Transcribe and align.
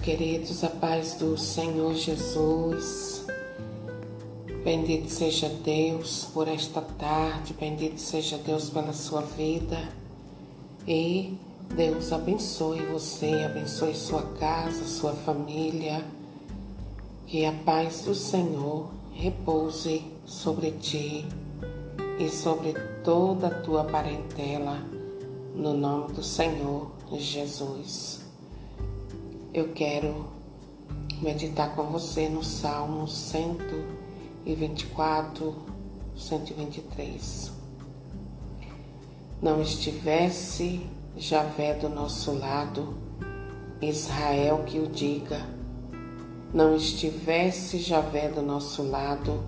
queridos, 0.00 0.64
a 0.64 0.68
paz 0.68 1.14
do 1.14 1.36
Senhor 1.36 1.94
Jesus. 1.94 3.26
Bendito 4.64 5.10
seja 5.10 5.48
Deus 5.48 6.26
por 6.32 6.48
esta 6.48 6.80
tarde, 6.80 7.54
bendito 7.58 8.00
seja 8.00 8.38
Deus 8.38 8.70
pela 8.70 8.94
sua 8.94 9.20
vida. 9.20 9.78
E 10.88 11.36
Deus 11.74 12.12
abençoe 12.12 12.80
você, 12.86 13.30
abençoe 13.44 13.94
sua 13.94 14.22
casa, 14.38 14.84
sua 14.86 15.12
família. 15.12 16.02
Que 17.26 17.44
a 17.44 17.52
paz 17.52 18.02
do 18.02 18.14
Senhor 18.14 18.90
repouse 19.12 20.02
sobre 20.24 20.72
ti 20.72 21.26
e 22.18 22.28
sobre 22.30 22.72
toda 23.04 23.48
a 23.48 23.60
tua 23.60 23.84
parentela, 23.84 24.78
no 25.54 25.74
nome 25.74 26.14
do 26.14 26.22
Senhor 26.22 26.90
Jesus 27.18 28.29
eu 29.52 29.72
quero 29.72 30.26
meditar 31.20 31.74
com 31.74 31.82
você 31.84 32.28
no 32.28 32.44
Salmo 32.44 33.08
124, 33.08 35.56
123. 36.16 37.50
Não 39.42 39.60
estivesse 39.60 40.86
Javé 41.16 41.74
do 41.74 41.88
nosso 41.88 42.32
lado, 42.32 42.94
Israel 43.82 44.62
que 44.64 44.78
o 44.78 44.86
diga. 44.86 45.44
Não 46.54 46.76
estivesse 46.76 47.78
Javé 47.78 48.28
do 48.28 48.42
nosso 48.42 48.84
lado, 48.84 49.42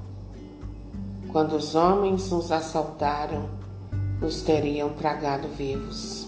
quando 1.30 1.55
os 1.55 1.77
homens 1.77 2.29
nos 2.29 2.51
assaltaram, 2.51 3.48
nos 4.21 4.43
teriam 4.43 4.95
tragado 4.95 5.46
vivos. 5.46 6.27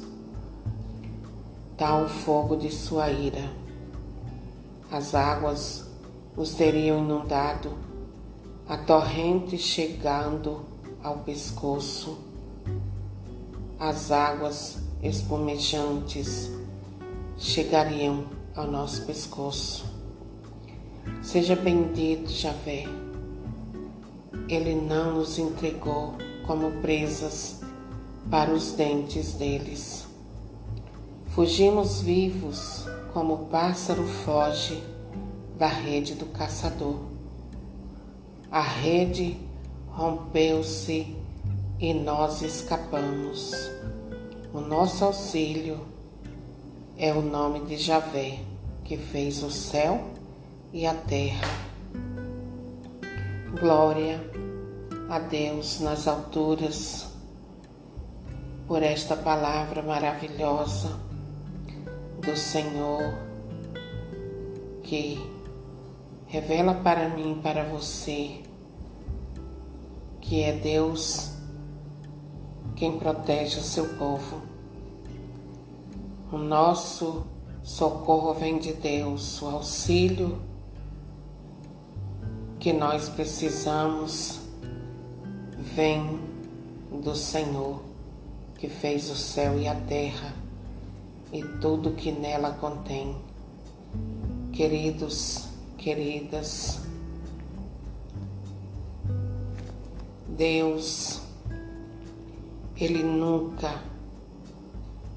Tal 1.77 2.05
o 2.05 2.09
fogo 2.09 2.55
de 2.57 2.71
sua 2.71 3.11
ira 3.11 3.64
as 4.95 5.13
águas 5.13 5.85
nos 6.37 6.55
teriam 6.55 7.01
inundado, 7.01 7.73
a 8.69 8.77
torrente 8.77 9.59
chegando 9.59 10.61
ao 11.03 11.19
pescoço, 11.19 12.17
as 13.77 14.13
águas 14.13 14.79
espumejantes 15.03 16.49
chegariam 17.37 18.27
ao 18.55 18.69
nosso 18.69 19.05
pescoço. 19.05 19.85
Seja 21.21 21.57
bendito, 21.57 22.31
Javé. 22.31 22.85
Ele 24.49 24.77
não 24.77 25.15
nos 25.15 25.41
entregou 25.41 26.15
como 26.47 26.71
presas 26.81 27.61
para 28.31 28.53
os 28.53 28.71
dentes 28.71 29.35
deles. 29.35 30.07
Fugimos 31.31 32.01
vivos 32.01 32.87
como 33.15 33.35
o 33.35 33.47
pássaro 33.47 34.03
foge 34.03 34.83
da 35.57 35.69
rede 35.69 36.17
do 36.17 36.27
caçador. 36.27 36.99
A 38.51 38.61
rede 38.61 39.39
rompeu-se 39.87 41.17
e 41.79 41.95
nós 41.95 42.43
escapamos. 42.43 43.53
O 44.53 44.61
nosso 44.61 45.05
auxílio 45.05 45.81
é 46.99 47.13
o 47.13 47.23
nome 47.23 47.61
de 47.61 47.77
Javé, 47.77 48.41
que 48.83 48.97
fez 48.97 49.45
o 49.45 49.51
céu 49.51 50.11
e 50.73 50.85
a 50.85 50.95
terra. 50.95 51.47
Glória 53.61 54.21
a 55.09 55.21
Deus 55.21 55.79
nas 55.79 56.09
alturas 56.09 57.07
por 58.67 58.83
esta 58.83 59.17
palavra 59.17 59.83
maravilhosa 59.83 61.14
do 62.25 62.37
Senhor 62.37 63.15
que 64.83 65.19
revela 66.27 66.75
para 66.75 67.09
mim 67.11 67.39
para 67.43 67.65
você 67.65 68.41
que 70.21 70.43
é 70.43 70.53
Deus 70.53 71.33
quem 72.75 72.99
protege 72.99 73.61
o 73.61 73.63
seu 73.63 73.97
povo. 73.97 74.43
O 76.33 76.39
nosso 76.39 77.27
socorro 77.63 78.35
vem 78.35 78.59
de 78.59 78.73
Deus, 78.73 79.41
o 79.43 79.47
auxílio 79.47 80.41
que 82.59 82.73
nós 82.73 83.09
precisamos 83.11 84.41
vem 85.59 86.21
do 86.91 87.15
Senhor 87.15 87.83
que 88.59 88.69
fez 88.69 89.11
o 89.11 89.15
céu 89.15 89.59
e 89.59 89.69
a 89.69 89.75
terra 89.75 90.44
e 91.35 91.43
tudo 91.59 91.91
que 91.91 92.13
nela 92.13 92.53
contém. 92.53 93.17
Queridos, 94.53 95.49
queridas, 95.77 96.79
Deus, 100.29 101.21
Ele 102.77 103.03
nunca 103.03 103.83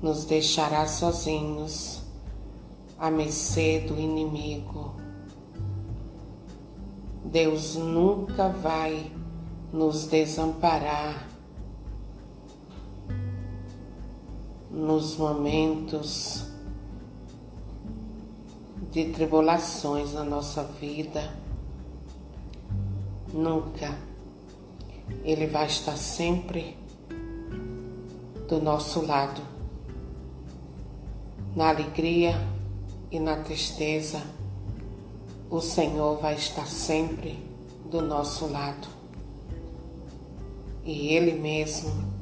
nos 0.01 0.25
deixará 0.25 0.88
sozinhos 0.88 2.01
à 2.97 3.11
mercê 3.11 3.81
do 3.81 3.99
inimigo. 3.99 4.95
Deus 7.23 7.75
nunca 7.75 8.49
vai 8.49 9.11
nos 9.72 10.07
desamparar 10.07 11.28
nos 14.69 15.16
momentos 15.16 16.45
de 18.91 19.05
tribulações 19.09 20.13
na 20.13 20.23
nossa 20.23 20.63
vida, 20.63 21.33
nunca. 23.33 23.97
Ele 25.23 25.47
vai 25.47 25.67
estar 25.67 25.95
sempre 25.95 26.78
do 28.47 28.61
nosso 28.61 29.05
lado, 29.05 29.41
na 31.55 31.69
alegria 31.69 32.35
e 33.11 33.19
na 33.19 33.38
tristeza. 33.38 34.22
O 35.49 35.61
Senhor 35.61 36.17
vai 36.19 36.35
estar 36.35 36.67
sempre 36.67 37.39
do 37.89 38.01
nosso 38.01 38.47
lado. 38.47 38.88
E 40.84 41.13
Ele 41.13 41.34
mesmo 41.34 42.16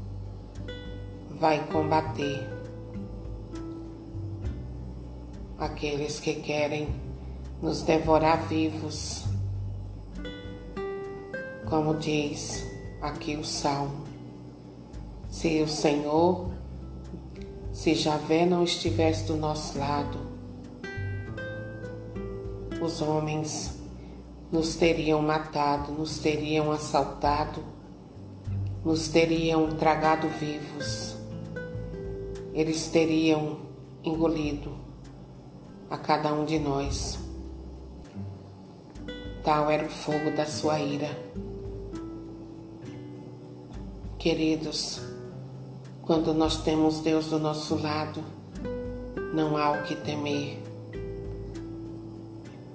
vai 1.40 1.66
combater 1.68 2.50
aqueles 5.58 6.20
que 6.20 6.36
querem 6.36 6.88
nos 7.62 7.82
devorar 7.82 8.48
vivos, 8.48 9.26
como 11.70 11.96
diz 11.96 12.66
aqui 13.02 13.36
o 13.36 13.44
Salmo. 13.44 14.06
Se 15.30 15.62
o 15.62 15.68
Senhor, 15.68 16.52
se 17.74 17.94
Javé 17.96 18.46
não 18.46 18.64
estivesse 18.64 19.26
do 19.26 19.36
nosso 19.36 19.78
lado, 19.78 20.20
os 22.82 23.02
homens 23.02 23.78
nos 24.52 24.76
teriam 24.76 25.22
matado, 25.22 25.92
nos 25.92 26.20
teriam 26.20 26.72
assaltado, 26.72 27.62
nos 28.86 29.10
teriam 29.10 29.72
tragado 29.76 30.30
vivos 30.30 31.16
eles 32.56 32.88
teriam 32.88 33.58
engolido 34.02 34.72
a 35.90 35.98
cada 35.98 36.34
um 36.34 36.46
de 36.46 36.58
nós. 36.58 37.20
Tal 39.44 39.70
era 39.70 39.86
o 39.86 39.90
fogo 39.90 40.32
da 40.32 40.46
sua 40.46 40.80
ira. 40.80 41.10
Queridos, 44.18 45.02
quando 46.02 46.34
nós 46.34 46.64
temos 46.64 47.02
Deus 47.02 47.28
do 47.28 47.38
nosso 47.38 47.76
lado, 47.76 48.24
não 49.34 49.58
há 49.58 49.72
o 49.72 49.84
que 49.84 49.96
temer. 49.98 50.64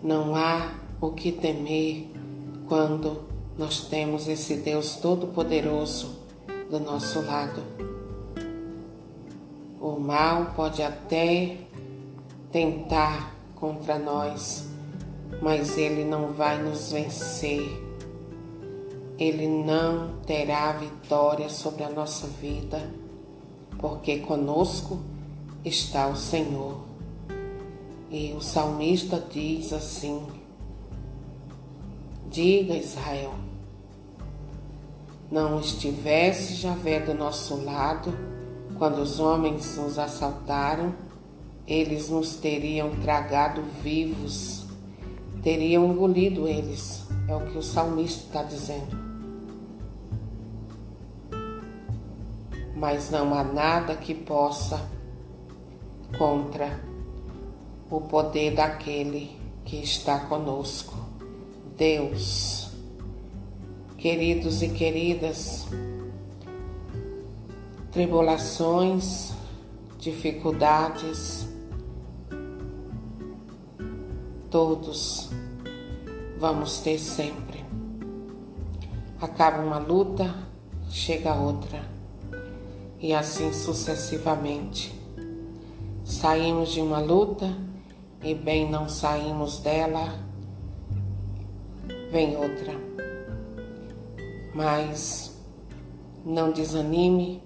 Não 0.02 0.36
há 0.36 0.74
o 1.00 1.10
que 1.12 1.32
temer 1.32 2.06
quando 2.68 3.22
nós 3.56 3.88
temos 3.88 4.28
esse 4.28 4.56
Deus 4.56 4.96
Todo-Poderoso 4.96 6.18
do 6.70 6.78
nosso 6.78 7.22
lado. 7.22 7.89
O 9.80 9.98
mal 9.98 10.52
pode 10.54 10.82
até 10.82 11.56
tentar 12.52 13.34
contra 13.54 13.98
nós, 13.98 14.68
mas 15.40 15.78
ele 15.78 16.04
não 16.04 16.34
vai 16.34 16.62
nos 16.62 16.92
vencer. 16.92 17.62
Ele 19.18 19.48
não 19.48 20.18
terá 20.26 20.72
vitória 20.72 21.48
sobre 21.48 21.82
a 21.82 21.88
nossa 21.88 22.26
vida, 22.26 22.90
porque 23.78 24.18
conosco 24.18 25.00
está 25.64 26.08
o 26.08 26.16
Senhor. 26.16 26.82
E 28.10 28.34
o 28.34 28.40
salmista 28.42 29.24
diz 29.32 29.72
assim: 29.72 30.26
Diga 32.28 32.76
Israel, 32.76 33.32
não 35.30 35.58
estivesse 35.58 36.54
Javé 36.54 37.00
do 37.00 37.14
nosso 37.14 37.64
lado, 37.64 38.29
quando 38.80 39.02
os 39.02 39.20
homens 39.20 39.76
nos 39.76 39.98
assaltaram, 39.98 40.94
eles 41.66 42.08
nos 42.08 42.36
teriam 42.36 42.90
tragado 43.02 43.62
vivos, 43.82 44.64
teriam 45.42 45.92
engolido 45.92 46.48
eles. 46.48 47.06
É 47.28 47.36
o 47.36 47.42
que 47.42 47.58
o 47.58 47.62
salmista 47.62 48.24
está 48.24 48.42
dizendo. 48.42 48.96
Mas 52.74 53.10
não 53.10 53.34
há 53.34 53.44
nada 53.44 53.94
que 53.96 54.14
possa 54.14 54.80
contra 56.16 56.80
o 57.90 58.00
poder 58.00 58.54
daquele 58.54 59.38
que 59.62 59.76
está 59.76 60.20
conosco. 60.20 60.96
Deus. 61.76 62.70
Queridos 63.98 64.62
e 64.62 64.70
queridas, 64.70 65.66
tribulações, 67.92 69.32
dificuldades, 69.98 71.48
todos 74.48 75.28
vamos 76.38 76.78
ter 76.78 76.98
sempre. 76.98 77.64
Acaba 79.20 79.62
uma 79.62 79.78
luta, 79.78 80.34
chega 80.88 81.34
outra, 81.34 81.82
e 82.98 83.12
assim 83.12 83.52
sucessivamente. 83.52 84.98
Saímos 86.04 86.70
de 86.70 86.80
uma 86.80 87.00
luta 87.00 87.54
e 88.22 88.34
bem 88.34 88.70
não 88.70 88.88
saímos 88.88 89.58
dela, 89.58 90.14
vem 92.10 92.36
outra. 92.36 92.72
Mas 94.54 95.36
não 96.24 96.50
desanime, 96.50 97.42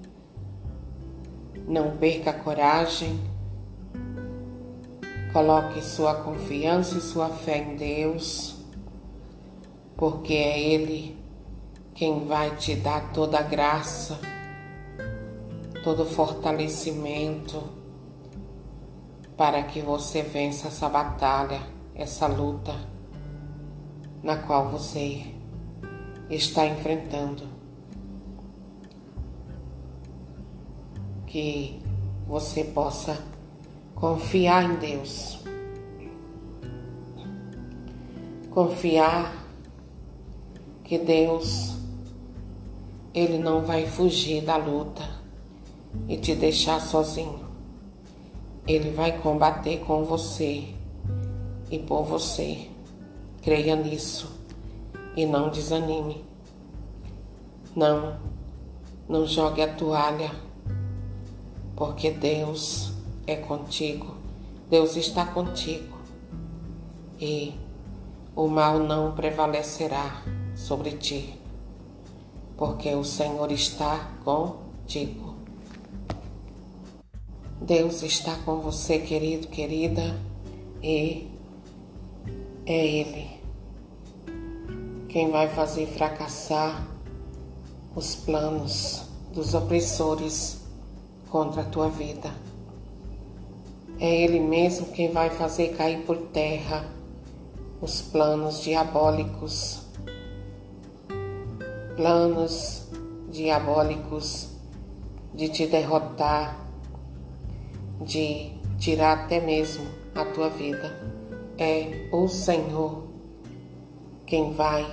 não 1.67 1.97
perca 1.97 2.31
a 2.31 2.35
coragem, 2.35 3.19
coloque 5.33 5.83
sua 5.83 6.15
confiança 6.15 6.99
e 6.99 7.01
sua 7.01 7.29
fé 7.29 7.59
em 7.59 7.77
Deus, 7.77 8.57
porque 9.97 10.35
é 10.35 10.61
Ele 10.61 11.17
quem 11.95 12.27
vai 12.27 12.57
te 12.57 12.75
dar 12.75 13.13
toda 13.13 13.39
a 13.39 13.43
graça, 13.43 14.19
todo 15.83 16.03
o 16.03 16.07
fortalecimento 16.07 17.63
para 19.37 19.63
que 19.63 19.81
você 19.81 20.23
vença 20.23 20.69
essa 20.69 20.89
batalha, 20.89 21.61
essa 21.95 22.27
luta 22.27 22.75
na 24.23 24.37
qual 24.37 24.69
você 24.69 25.25
está 26.31 26.67
enfrentando. 26.67 27.54
Que 31.35 31.81
você 32.29 32.63
possa 32.63 33.21
confiar 33.93 34.71
em 34.71 34.77
Deus. 34.77 35.41
Confiar 38.53 39.45
que 40.85 40.97
Deus 40.97 41.75
ele 43.13 43.39
não 43.39 43.63
vai 43.63 43.85
fugir 43.85 44.45
da 44.45 44.57
luta 44.57 45.03
e 46.09 46.17
te 46.17 46.37
deixar 46.37 46.81
sozinho. 46.81 47.41
Ele 48.65 48.93
vai 48.93 49.19
combater 49.19 49.81
com 49.81 50.05
você 50.05 50.69
e 51.69 51.81
por 51.81 52.05
você. 52.05 52.71
Creia 53.43 53.75
nisso 53.75 54.41
e 55.17 55.27
não 55.27 55.51
desanime. 55.51 56.25
Não, 57.75 58.21
não 59.09 59.27
jogue 59.27 59.63
a 59.63 59.75
toalha, 59.75 60.31
porque 61.77 62.11
Deus 62.11 62.93
é 63.27 63.37
contigo. 63.37 64.15
Deus 64.71 64.97
está 64.97 65.27
contigo 65.27 65.97
e 67.21 67.55
o 68.35 68.49
mal 68.49 68.79
não 68.79 69.13
prevalecerá 69.13 70.23
sobre 70.55 70.93
ti, 70.93 71.39
porque 72.57 72.95
o 72.95 73.05
Senhor 73.05 73.51
está 73.53 74.11
contigo. 74.25 75.35
Deus 77.61 78.03
está 78.03 78.37
com 78.45 78.61
você, 78.61 78.99
querido, 78.99 79.49
querida, 79.49 80.19
e 80.83 81.29
é 82.67 82.87
Ele 82.87 83.35
quem 85.15 85.31
vai 85.31 85.49
fazer 85.49 85.87
fracassar 85.87 86.85
os 87.95 88.17
planos 88.17 89.03
dos 89.33 89.55
opressores 89.55 90.64
contra 91.35 91.63
a 91.63 91.65
tua 91.65 91.89
vida. 91.89 92.31
É 93.99 94.23
Ele 94.23 94.39
mesmo 94.39 94.93
quem 94.93 95.11
vai 95.11 95.31
fazer 95.31 95.75
cair 95.77 96.05
por 96.07 96.17
terra 96.29 96.89
os 97.83 98.01
planos 98.01 98.63
diabólicos, 98.63 99.83
planos 101.97 102.89
diabólicos 103.33 104.51
de 105.35 105.49
te 105.49 105.67
derrotar 105.67 106.57
de 108.01 108.53
tirar 108.79 109.25
até 109.25 109.41
mesmo 109.41 109.85
a 110.15 110.25
tua 110.27 110.49
vida. 110.49 110.97
É 111.59 112.11
o 112.13 112.29
Senhor 112.29 113.09
quem 114.25 114.53
vai 114.53 114.87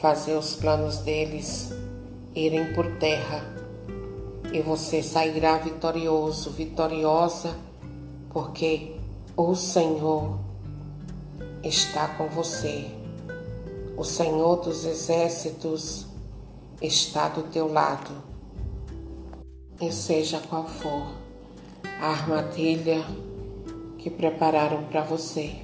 fazer 0.00 0.36
os 0.36 0.56
planos 0.56 1.00
deles 1.00 1.70
irem 2.34 2.72
por 2.72 2.86
terra 2.96 3.57
e 4.52 4.60
você 4.60 5.02
sairá 5.02 5.58
vitorioso, 5.58 6.50
vitoriosa, 6.50 7.54
porque 8.30 8.96
o 9.36 9.54
Senhor 9.54 10.38
está 11.62 12.08
com 12.08 12.28
você. 12.28 12.86
O 13.96 14.04
Senhor 14.04 14.56
dos 14.56 14.84
exércitos 14.84 16.06
está 16.80 17.28
do 17.28 17.42
teu 17.44 17.70
lado 17.70 18.10
e 19.80 19.92
seja 19.92 20.40
qual 20.48 20.66
for 20.66 21.06
a 22.00 22.10
armadilha 22.10 23.04
que 23.98 24.08
prepararam 24.08 24.84
para 24.84 25.02
você 25.02 25.56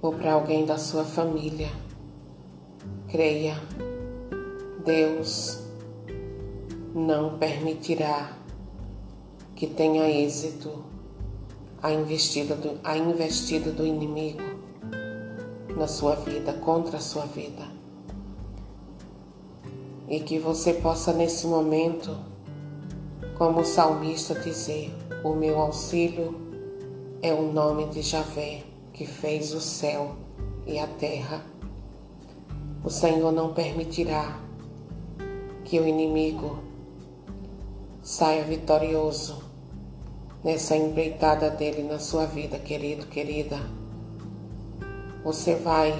ou 0.00 0.12
para 0.12 0.34
alguém 0.34 0.64
da 0.64 0.78
sua 0.78 1.04
família, 1.04 1.68
creia, 3.08 3.56
Deus 4.84 5.59
não 6.94 7.38
permitirá 7.38 8.36
que 9.54 9.66
tenha 9.66 10.08
êxito 10.08 10.84
a 11.82 11.92
investida 11.92 12.54
do, 12.54 12.78
a 12.82 12.96
investida 12.96 13.70
do 13.70 13.86
inimigo 13.86 14.42
na 15.76 15.86
sua 15.86 16.14
vida, 16.16 16.52
contra 16.54 16.98
a 16.98 17.00
sua 17.00 17.26
vida. 17.26 17.62
E 20.08 20.20
que 20.20 20.38
você 20.38 20.74
possa 20.74 21.12
nesse 21.12 21.46
momento 21.46 22.16
como 23.38 23.60
o 23.60 23.64
salmista 23.64 24.34
dizer: 24.34 24.92
O 25.22 25.34
meu 25.34 25.58
auxílio 25.58 26.34
é 27.22 27.32
o 27.32 27.52
nome 27.52 27.86
de 27.86 28.02
Javé, 28.02 28.64
que 28.92 29.06
fez 29.06 29.54
o 29.54 29.60
céu 29.60 30.16
e 30.66 30.78
a 30.78 30.86
terra. 30.86 31.44
O 32.82 32.90
Senhor 32.90 33.30
não 33.30 33.52
permitirá 33.52 34.40
que 35.64 35.78
o 35.78 35.86
inimigo 35.86 36.69
saia 38.02 38.44
vitorioso 38.44 39.42
nessa 40.42 40.76
empreitada 40.76 41.50
dele 41.50 41.82
na 41.82 41.98
sua 41.98 42.26
vida, 42.26 42.58
querido, 42.58 43.06
querida. 43.06 43.58
Você 45.22 45.54
vai, 45.54 45.92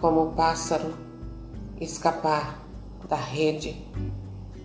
como 0.00 0.32
pássaro, 0.32 0.94
escapar 1.80 2.64
da 3.08 3.16
rede 3.16 3.76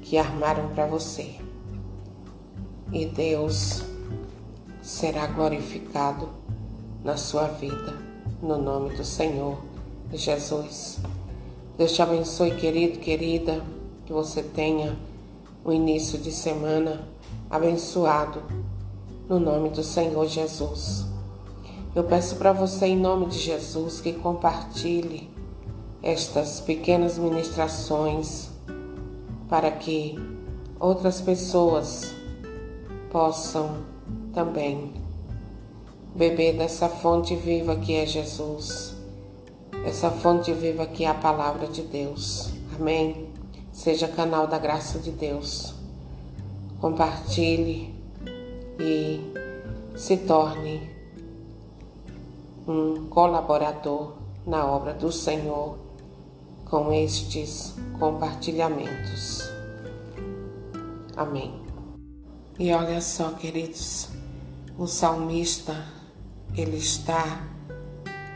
que 0.02 0.18
armaram 0.18 0.70
para 0.70 0.86
você 0.86 1.36
e 2.92 3.06
Deus 3.06 3.84
será 4.82 5.28
glorificado 5.28 6.30
na 7.04 7.18
sua 7.18 7.48
vida, 7.48 7.94
no 8.42 8.58
nome 8.58 8.96
do 8.96 9.04
Senhor 9.04 9.58
Jesus. 10.14 11.00
Deus 11.78 11.92
te 11.92 12.02
abençoe, 12.02 12.56
querido, 12.56 13.00
querida, 13.00 13.62
que 14.06 14.14
você 14.14 14.42
tenha 14.42 14.98
um 15.68 15.74
início 15.74 16.18
de 16.18 16.32
semana 16.32 17.06
abençoado, 17.50 18.42
no 19.28 19.38
nome 19.38 19.70
do 19.70 19.84
Senhor 19.84 20.26
Jesus. 20.26 21.06
Eu 21.94 22.06
peço 22.06 22.38
para 22.38 22.54
você, 22.54 22.86
em 22.86 22.98
nome 22.98 23.26
de 23.26 23.38
Jesus, 23.38 24.00
que 24.00 24.14
compartilhe 24.14 25.30
estas 26.02 26.62
pequenas 26.62 27.18
ministrações 27.18 28.50
para 29.50 29.70
que 29.70 30.18
outras 30.80 31.20
pessoas 31.20 32.14
possam 33.12 33.80
também 34.34 34.94
beber 36.16 36.56
dessa 36.56 36.88
fonte 36.88 37.36
viva 37.36 37.76
que 37.76 37.94
é 37.94 38.06
Jesus, 38.06 38.96
essa 39.86 40.10
fonte 40.10 40.54
viva 40.54 40.86
que 40.86 41.04
é 41.04 41.10
a 41.10 41.14
palavra 41.14 41.68
de 41.68 41.82
Deus. 41.82 42.52
Amém? 42.80 43.27
Seja 43.78 44.08
canal 44.08 44.48
da 44.48 44.58
graça 44.58 44.98
de 44.98 45.12
Deus. 45.12 45.76
Compartilhe 46.82 47.94
e 48.80 49.22
se 49.96 50.18
torne 50.18 50.90
um 52.68 53.08
colaborador 53.08 54.14
na 54.48 54.66
obra 54.66 54.96
do 54.96 55.12
Senhor 55.12 55.78
com 56.66 56.92
estes 56.92 57.76
compartilhamentos. 58.00 59.48
Amém. 61.16 61.62
E 62.58 62.74
olha 62.74 63.00
só, 63.00 63.30
queridos, 63.34 64.10
o 64.76 64.88
salmista 64.88 65.86
ele 66.56 66.78
está 66.78 67.48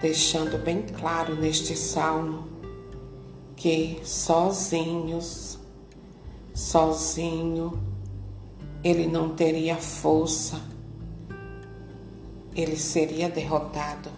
deixando 0.01 0.63
bem 0.63 0.83
claro 0.83 1.35
neste 1.35 1.75
salmo 1.75 2.50
que 3.61 4.01
sozinhos, 4.03 5.59
sozinho, 6.51 7.79
ele 8.83 9.05
não 9.05 9.35
teria 9.35 9.77
força, 9.77 10.59
ele 12.55 12.75
seria 12.75 13.29
derrotado. 13.29 14.09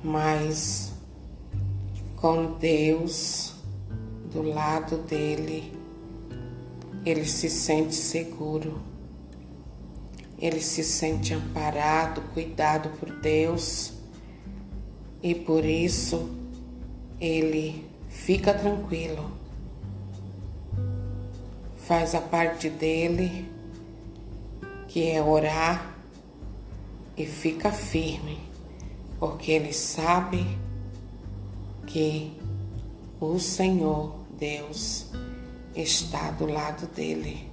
Mas 0.00 0.92
com 2.14 2.52
Deus 2.52 3.52
do 4.32 4.42
lado 4.42 4.98
dele, 4.98 5.76
ele 7.04 7.24
se 7.24 7.50
sente 7.50 7.96
seguro, 7.96 8.80
ele 10.38 10.60
se 10.60 10.84
sente 10.84 11.34
amparado, 11.34 12.22
cuidado 12.32 12.90
por 13.00 13.10
Deus. 13.10 13.92
E 15.20 15.34
por 15.34 15.64
isso 15.64 16.41
ele 17.22 17.88
fica 18.08 18.52
tranquilo, 18.52 19.30
faz 21.76 22.16
a 22.16 22.20
parte 22.20 22.68
dele, 22.68 23.48
que 24.88 25.08
é 25.08 25.22
orar, 25.22 25.94
e 27.16 27.24
fica 27.24 27.70
firme, 27.70 28.40
porque 29.20 29.52
ele 29.52 29.72
sabe 29.72 30.58
que 31.86 32.36
o 33.20 33.38
Senhor 33.38 34.16
Deus 34.36 35.06
está 35.76 36.32
do 36.32 36.46
lado 36.46 36.88
dele. 36.88 37.48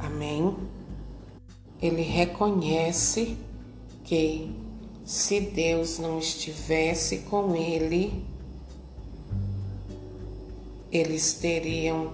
Amém? 0.00 0.56
Ele 1.80 2.02
reconhece 2.02 3.38
que 4.02 4.67
se 5.08 5.40
Deus 5.40 5.98
não 5.98 6.18
estivesse 6.18 7.20
com 7.30 7.56
ele, 7.56 8.22
eles 10.92 11.32
teriam 11.32 12.12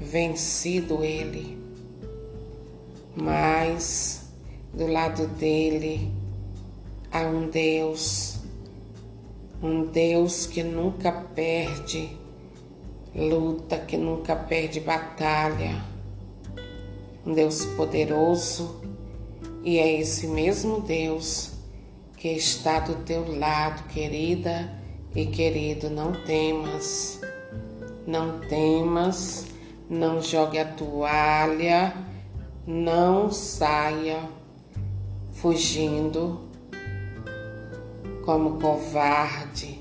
vencido 0.00 1.02
ele. 1.02 1.58
Mas 3.16 4.28
do 4.72 4.86
lado 4.86 5.26
dele 5.26 6.08
há 7.10 7.22
um 7.22 7.50
Deus, 7.50 8.36
um 9.60 9.84
Deus 9.86 10.46
que 10.46 10.62
nunca 10.62 11.10
perde 11.10 12.16
luta, 13.12 13.76
que 13.76 13.96
nunca 13.96 14.36
perde 14.36 14.78
batalha, 14.78 15.84
um 17.26 17.34
Deus 17.34 17.64
poderoso, 17.64 18.80
e 19.64 19.78
é 19.78 20.00
esse 20.00 20.28
mesmo 20.28 20.80
Deus 20.80 21.53
que 22.24 22.30
está 22.30 22.80
do 22.80 22.94
teu 23.04 23.38
lado, 23.38 23.86
querida 23.88 24.72
e 25.14 25.26
querido. 25.26 25.90
Não 25.90 26.10
temas, 26.24 27.20
não 28.06 28.40
temas, 28.48 29.44
não 29.90 30.22
jogue 30.22 30.58
a 30.58 30.64
toalha, 30.64 31.94
não 32.66 33.30
saia 33.30 34.20
fugindo 35.32 36.48
como 38.24 38.58
covarde. 38.58 39.78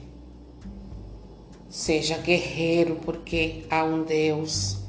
Seja 1.70 2.18
guerreiro, 2.18 2.98
porque 3.06 3.64
há 3.70 3.86
um 3.86 4.04
Deus 4.04 4.80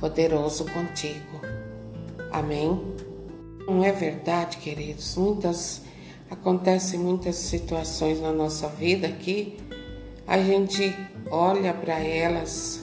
poderoso 0.00 0.64
contigo. 0.64 1.42
Amém? 2.32 2.96
Não 3.68 3.84
é 3.84 3.92
verdade, 3.92 4.56
queridos? 4.56 5.14
Muitas 5.16 5.86
Acontecem 6.30 7.00
muitas 7.00 7.36
situações 7.36 8.20
na 8.20 8.32
nossa 8.32 8.68
vida 8.68 9.08
que 9.08 9.56
a 10.26 10.38
gente 10.38 10.94
olha 11.30 11.72
para 11.72 11.98
elas 11.98 12.82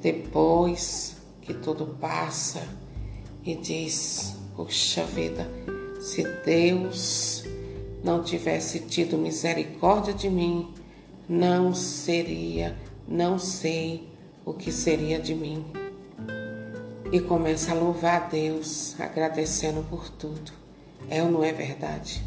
depois 0.00 1.16
que 1.42 1.52
tudo 1.52 1.86
passa 2.00 2.66
e 3.44 3.54
diz: 3.54 4.34
Puxa 4.56 5.04
vida, 5.04 5.46
se 6.00 6.22
Deus 6.44 7.44
não 8.02 8.22
tivesse 8.22 8.80
tido 8.80 9.18
misericórdia 9.18 10.14
de 10.14 10.30
mim, 10.30 10.72
não 11.28 11.74
seria, 11.74 12.76
não 13.06 13.38
sei 13.38 14.08
o 14.44 14.54
que 14.54 14.72
seria 14.72 15.18
de 15.18 15.34
mim. 15.34 15.66
E 17.12 17.20
começa 17.20 17.72
a 17.72 17.74
louvar 17.74 18.22
a 18.22 18.28
Deus, 18.28 18.98
agradecendo 18.98 19.84
por 19.90 20.08
tudo. 20.08 20.65
É 21.08 21.22
ou 21.22 21.30
não 21.30 21.44
é 21.44 21.52
verdade? 21.52 22.22